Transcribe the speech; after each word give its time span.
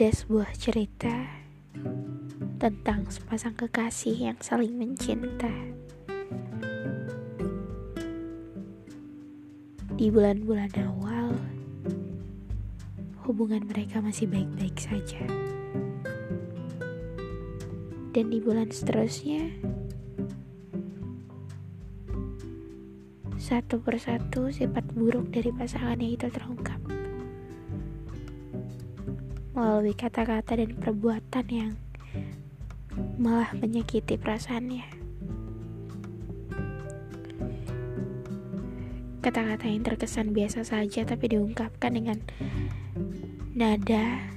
ada 0.00 0.16
sebuah 0.16 0.56
cerita 0.56 1.12
tentang 2.56 3.04
sepasang 3.12 3.52
kekasih 3.52 4.32
yang 4.32 4.38
saling 4.40 4.72
mencinta. 4.80 5.52
Di 10.00 10.08
bulan-bulan 10.08 10.72
awal, 10.88 11.36
hubungan 13.28 13.68
mereka 13.68 14.00
masih 14.00 14.24
baik-baik 14.24 14.80
saja. 14.80 15.20
Dan 18.16 18.32
di 18.32 18.40
bulan 18.40 18.72
seterusnya, 18.72 19.52
satu 23.36 23.76
persatu 23.84 24.48
sifat 24.48 24.96
buruk 24.96 25.28
dari 25.28 25.52
pasangannya 25.52 26.16
itu 26.16 26.32
terungkap 26.32 26.89
melalui 29.60 29.92
kata-kata 29.92 30.56
dan 30.56 30.72
perbuatan 30.72 31.46
yang 31.52 31.72
malah 33.20 33.52
menyakiti 33.52 34.16
perasaannya. 34.16 34.88
Kata-kata 39.20 39.68
yang 39.68 39.84
terkesan 39.84 40.32
biasa 40.32 40.64
saja 40.64 41.04
tapi 41.04 41.36
diungkapkan 41.36 41.92
dengan 41.92 42.24
nada 43.52 44.32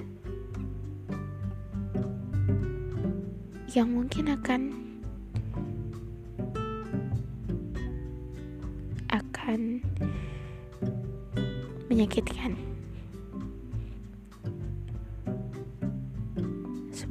yang 3.71 3.96
mungkin 3.96 4.27
akan 4.27 4.62
akan 9.08 9.80
menyakitkan. 11.87 12.73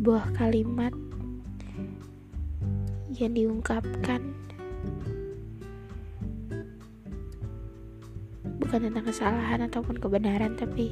Sebuah 0.03 0.35
kalimat 0.35 0.91
yang 3.15 3.39
diungkapkan 3.39 4.19
bukan 8.59 8.81
tentang 8.91 9.07
kesalahan 9.07 9.63
ataupun 9.63 10.03
kebenaran 10.03 10.59
tapi 10.59 10.91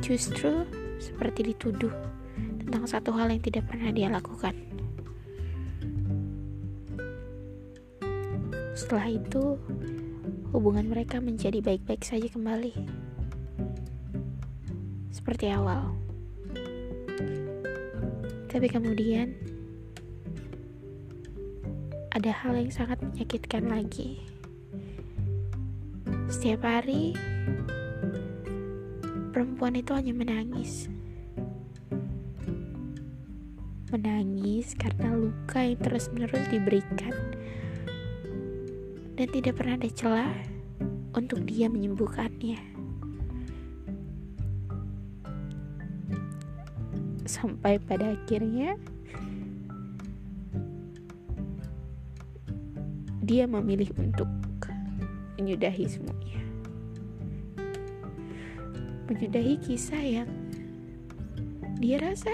justru 0.00 0.64
seperti 0.96 1.52
dituduh 1.52 1.92
tentang 2.64 2.88
satu 2.88 3.12
hal 3.12 3.28
yang 3.28 3.44
tidak 3.44 3.68
pernah 3.68 3.92
dia 3.92 4.08
lakukan. 4.08 4.56
Setelah 8.72 9.12
itu, 9.12 9.60
hubungan 10.56 10.88
mereka 10.88 11.20
menjadi 11.20 11.60
baik-baik 11.60 12.00
saja 12.00 12.32
kembali. 12.32 12.72
Seperti 15.12 15.52
awal. 15.52 16.05
Tapi 18.46 18.66
kemudian 18.70 19.34
ada 22.16 22.32
hal 22.32 22.56
yang 22.56 22.72
sangat 22.72 22.96
menyakitkan 23.04 23.68
lagi. 23.68 24.24
Setiap 26.32 26.64
hari 26.64 27.12
perempuan 29.36 29.76
itu 29.76 29.92
hanya 29.92 30.16
menangis. 30.16 30.88
Menangis 33.92 34.72
karena 34.74 35.12
luka 35.12 35.60
yang 35.60 35.76
terus-menerus 35.76 36.48
diberikan 36.48 37.14
dan 39.16 39.28
tidak 39.32 39.60
pernah 39.60 39.76
ada 39.76 39.90
celah 39.92 40.32
untuk 41.12 41.44
dia 41.44 41.68
menyembuhkannya. 41.68 42.75
Sampai 47.36 47.76
pada 47.76 48.16
akhirnya 48.16 48.80
dia 53.20 53.44
memilih 53.44 53.92
untuk 54.00 54.24
menyudahi 55.36 55.84
semuanya. 55.84 56.40
Menyudahi 59.12 59.54
kisah 59.60 60.00
yang 60.00 60.30
dia 61.76 62.00
rasa 62.00 62.32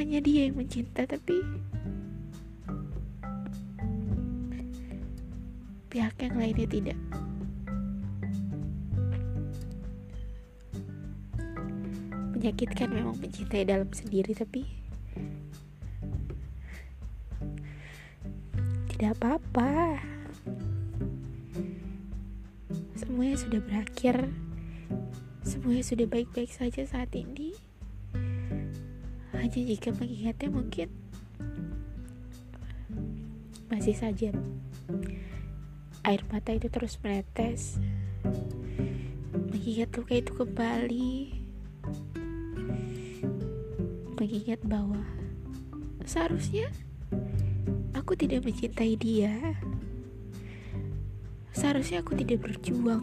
hanya 0.00 0.24
dia 0.24 0.48
yang 0.48 0.56
mencinta 0.56 1.04
tapi 1.04 1.36
pihak 5.92 6.16
yang 6.16 6.34
lainnya 6.40 6.64
tidak 6.64 6.98
menyakitkan 12.42 12.90
memang 12.90 13.14
mencintai 13.22 13.62
dalam 13.62 13.86
sendiri 13.94 14.34
tapi 14.34 14.66
tidak 18.90 19.14
apa-apa. 19.14 20.02
Semuanya 22.98 23.38
sudah 23.38 23.62
berakhir. 23.62 24.26
Semuanya 25.46 25.86
sudah 25.86 26.02
baik-baik 26.10 26.50
saja 26.50 26.82
saat 26.82 27.14
ini. 27.14 27.54
Hanya 29.38 29.62
jika 29.62 29.94
mengingatnya 29.94 30.50
mungkin 30.50 30.90
masih 33.70 33.94
saja 33.94 34.34
air 36.02 36.26
mata 36.26 36.50
itu 36.50 36.66
terus 36.66 36.98
menetes. 37.06 37.78
Mengingat 39.30 39.94
luka 39.94 40.18
itu 40.18 40.34
kembali 40.34 41.41
mengingat 44.22 44.62
bahwa 44.62 45.02
seharusnya 46.06 46.70
aku 47.90 48.14
tidak 48.14 48.46
mencintai 48.46 48.94
dia. 48.94 49.34
Seharusnya 51.50 52.06
aku 52.06 52.14
tidak 52.14 52.46
berjuang 52.46 53.02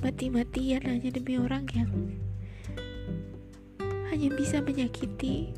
mati-matian 0.00 0.88
hanya 0.88 1.12
demi 1.12 1.36
orang 1.36 1.68
yang 1.76 1.92
hanya 4.08 4.32
bisa 4.32 4.64
menyakiti. 4.64 5.52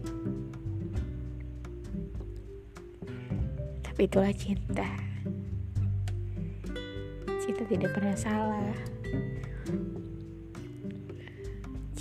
Tapi 3.87 4.11
itulah 4.11 4.35
cinta. 4.35 4.91
Cinta 7.47 7.63
tidak 7.71 7.95
pernah 7.95 8.19
salah. 8.19 8.75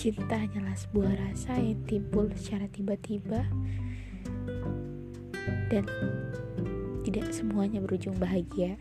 Cinta 0.06 0.38
hanyalah 0.38 0.78
sebuah 0.78 1.18
rasa 1.18 1.58
yang 1.58 1.82
timbul 1.90 2.30
secara 2.38 2.70
tiba-tiba 2.70 3.42
dan 5.66 5.82
tidak 7.02 7.34
semuanya 7.34 7.82
berujung 7.82 8.14
bahagia. 8.22 8.78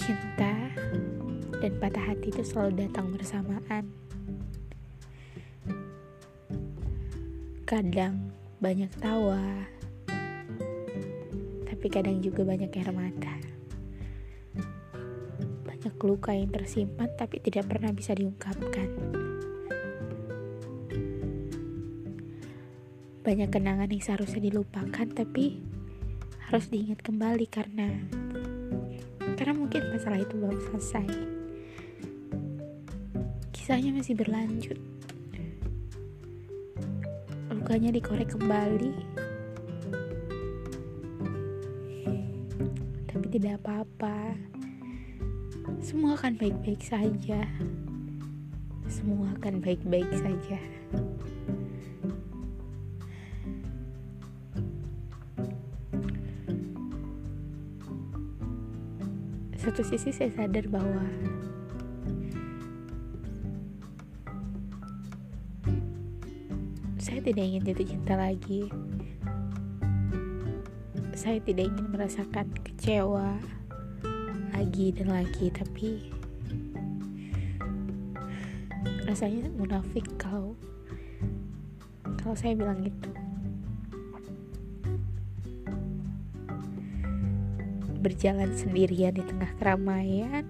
Cinta 0.00 0.72
dan 1.60 1.72
patah 1.76 2.00
hati 2.00 2.32
itu 2.32 2.40
selalu 2.40 2.88
datang 2.88 3.12
bersamaan. 3.12 3.92
Kadang 7.68 8.32
banyak 8.56 8.88
tawa, 9.04 9.68
tapi 11.68 11.86
kadang 11.92 12.24
juga 12.24 12.40
banyak 12.40 12.72
air 12.72 12.88
mata 12.88 13.52
luka 16.02 16.34
yang 16.34 16.50
tersimpan 16.50 17.06
tapi 17.14 17.38
tidak 17.38 17.70
pernah 17.70 17.94
bisa 17.94 18.12
diungkapkan. 18.12 18.90
Banyak 23.22 23.48
kenangan 23.54 23.86
yang 23.86 24.02
seharusnya 24.02 24.42
dilupakan 24.42 25.06
tapi 25.14 25.62
harus 26.50 26.66
diingat 26.68 27.00
kembali 27.06 27.46
karena 27.46 27.88
karena 29.38 29.54
mungkin 29.54 29.94
masalah 29.94 30.18
itu 30.18 30.34
belum 30.34 30.58
selesai. 30.70 31.06
Kisahnya 33.54 33.94
masih 33.94 34.18
berlanjut. 34.18 34.78
Lukanya 37.46 37.94
dikorek 37.94 38.34
kembali. 38.34 38.94
Tapi 43.06 43.26
tidak 43.30 43.62
apa-apa 43.62 44.51
semua 45.82 46.14
akan 46.14 46.38
baik-baik 46.38 46.78
saja. 46.78 47.42
Semua 48.86 49.34
akan 49.34 49.58
baik-baik 49.58 50.06
saja. 50.14 50.58
Satu 59.58 59.82
sisi 59.82 60.14
saya 60.14 60.30
sadar 60.30 60.70
bahwa 60.70 61.02
saya 67.02 67.18
tidak 67.26 67.42
ingin 67.42 67.62
jatuh 67.66 67.86
cinta 67.90 68.14
lagi. 68.14 68.70
saya 71.12 71.38
tidak 71.38 71.70
ingin 71.70 71.86
merasakan 71.86 72.50
kecewa 72.66 73.38
lagi 74.62 74.94
dan 74.94 75.10
lagi 75.10 75.50
tapi 75.50 76.06
rasanya 79.10 79.50
munafik 79.58 80.06
kalau 80.14 80.54
kalau 82.22 82.38
saya 82.38 82.54
bilang 82.54 82.78
itu 82.86 83.10
berjalan 88.06 88.54
sendirian 88.54 89.18
di 89.18 89.26
tengah 89.26 89.50
keramaian 89.58 90.46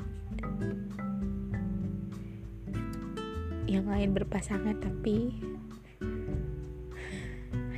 yang 3.64 3.88
lain 3.88 4.12
berpasangan 4.12 4.76
tapi 4.76 5.32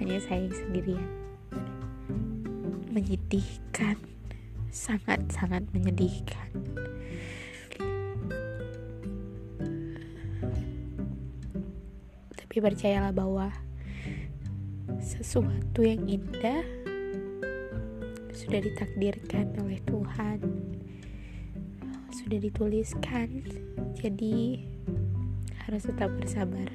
hanya 0.02 0.18
saya 0.18 0.50
sendirian. 0.50 1.06
Menyedihkan 2.90 4.13
sangat-sangat 4.74 5.62
menyedihkan. 5.70 6.50
Tapi 12.34 12.56
percayalah 12.58 13.14
bahwa 13.14 13.54
sesuatu 14.98 15.86
yang 15.86 16.02
indah 16.10 16.66
sudah 18.34 18.58
ditakdirkan 18.58 19.54
oleh 19.62 19.78
Tuhan 19.86 20.42
sudah 22.10 22.38
dituliskan. 22.42 23.46
Jadi 23.94 24.66
harus 25.64 25.86
tetap 25.86 26.10
bersabar 26.18 26.68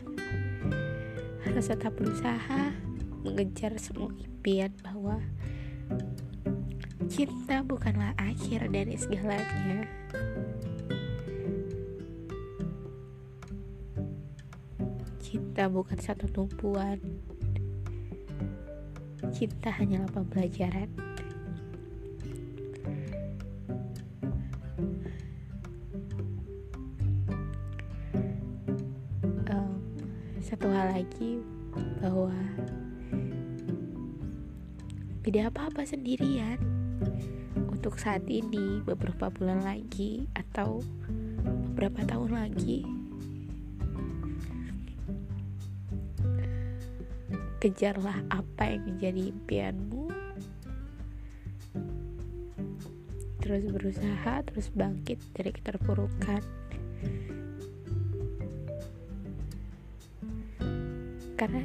harus 1.46 1.66
tetap 1.72 1.94
berusaha 1.96 2.74
mengejar 3.24 3.76
semua 3.80 4.12
impian 4.22 4.74
bahwa 4.84 5.20
cinta 7.10 7.66
bukanlah 7.66 8.14
akhir 8.22 8.70
dari 8.70 8.94
segalanya. 8.94 9.82
Cinta 15.18 15.66
bukan 15.66 15.98
satu 15.98 16.30
tumpuan. 16.30 17.02
Cinta 19.34 19.74
hanyalah 19.74 20.10
pembelajaran. 20.14 20.90
Um, 29.50 29.82
satu 30.46 30.70
hal 30.70 30.94
lagi 30.94 31.42
bahwa 32.02 32.38
tidak 35.26 35.54
apa-apa 35.54 35.86
sendirian 35.86 36.79
untuk 37.70 37.96
saat 38.00 38.26
ini 38.28 38.84
beberapa 38.84 39.32
bulan 39.32 39.64
lagi 39.64 40.28
atau 40.36 40.84
beberapa 41.74 42.04
tahun 42.04 42.32
lagi 42.36 42.84
kejarlah 47.60 48.24
apa 48.32 48.72
yang 48.72 48.84
menjadi 48.88 49.22
impianmu. 49.36 50.08
Terus 53.44 53.64
berusaha 53.68 54.34
terus 54.48 54.72
bangkit 54.72 55.20
dari 55.36 55.52
keterpurukan. 55.52 56.42
Karena 61.36 61.64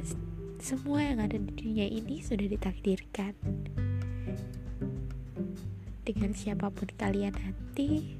semua 0.59 0.99
yang 1.03 1.19
ada 1.19 1.35
di 1.35 1.51
dunia 1.51 1.87
ini 1.87 2.23
sudah 2.23 2.47
ditakdirkan 2.47 3.35
dengan 6.05 6.37
siapa 6.37 6.69
pun 6.69 6.85
kalian 7.01 7.33
nanti 7.33 8.13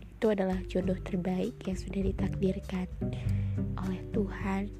itu 0.00 0.26
adalah 0.26 0.56
jodoh 0.64 0.96
terbaik 1.04 1.52
yang 1.68 1.76
sudah 1.76 2.00
ditakdirkan 2.00 2.88
oleh 3.76 4.00
Tuhan. 4.16 4.72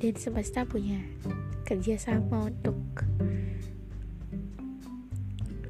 Dan 0.00 0.14
semesta 0.16 0.66
punya 0.66 0.98
kerjasama 1.62 2.50
untuk 2.50 2.80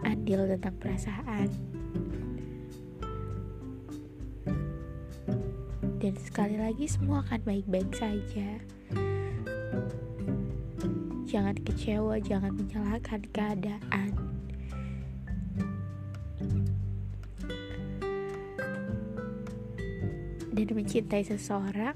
adil 0.06 0.48
tentang 0.56 0.76
perasaan. 0.80 1.48
Dan 6.00 6.14
sekali 6.16 6.56
lagi 6.56 6.88
semua 6.88 7.20
akan 7.28 7.40
baik-baik 7.44 7.92
saja 7.92 8.56
jangan 11.30 11.54
kecewa 11.62 12.18
jangan 12.18 12.50
menyalahkan 12.58 13.22
keadaan. 13.30 14.10
Dan 20.50 20.68
mencintai 20.74 21.22
seseorang 21.22 21.94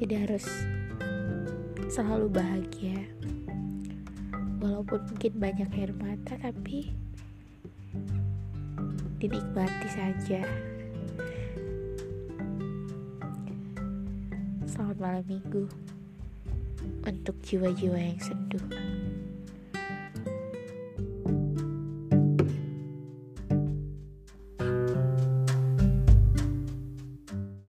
tidak 0.00 0.18
harus 0.24 0.48
selalu 1.92 2.32
bahagia. 2.32 3.04
Walaupun 4.64 5.12
mungkin 5.12 5.32
banyak 5.36 5.68
air 5.76 5.92
mata 5.92 6.40
tapi 6.40 6.88
dinikmati 9.20 9.88
saja 9.92 10.40
selamat 14.78 14.98
malam 15.02 15.24
minggu. 15.26 15.66
Untuk 17.02 17.34
jiwa-jiwa 17.42 17.98
yang 17.98 18.22
sendu 18.22 18.62